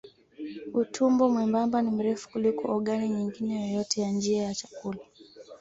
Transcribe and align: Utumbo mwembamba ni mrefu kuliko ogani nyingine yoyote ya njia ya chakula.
Utumbo 0.81 1.23
mwembamba 1.31 1.77
ni 1.81 1.89
mrefu 1.91 2.25
kuliko 2.29 2.63
ogani 2.75 3.09
nyingine 3.09 3.61
yoyote 3.63 4.01
ya 4.01 4.09
njia 4.11 4.43
ya 4.43 4.55
chakula. 4.55 4.99